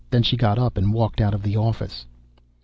Then 0.09 0.23
she 0.23 0.35
got 0.35 0.57
up 0.57 0.79
and 0.79 0.95
walked 0.95 1.21
out 1.21 1.35
of 1.35 1.43
the 1.43 1.55
office. 1.55 2.07